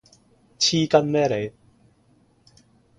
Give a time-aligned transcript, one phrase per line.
[0.57, 1.53] 黐筋咩你